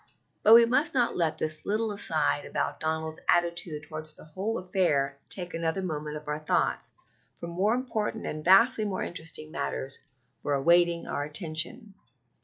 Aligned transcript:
But 0.41 0.55
we 0.55 0.65
must 0.65 0.95
not 0.95 1.15
let 1.15 1.37
this 1.37 1.63
little 1.63 1.91
aside 1.91 2.43
about 2.43 2.79
Donald's 2.79 3.19
attitude 3.29 3.83
toward 3.83 4.07
the 4.07 4.25
whole 4.25 4.57
affair 4.57 5.19
take 5.29 5.53
another 5.53 5.83
moment 5.83 6.17
of 6.17 6.27
our 6.27 6.39
thoughts, 6.39 6.89
for 7.35 7.45
more 7.45 7.75
important 7.75 8.25
and 8.25 8.43
vastly 8.43 8.83
more 8.83 9.03
interesting 9.03 9.51
matters 9.51 9.99
are 10.43 10.53
awaiting 10.53 11.05
our 11.05 11.23
attention. 11.23 11.93